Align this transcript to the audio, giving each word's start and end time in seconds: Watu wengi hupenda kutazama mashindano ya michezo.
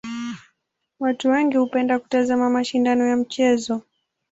Watu 0.99 1.29
wengi 1.29 1.57
hupenda 1.57 1.99
kutazama 1.99 2.49
mashindano 2.49 3.07
ya 3.07 3.15
michezo. 3.17 3.81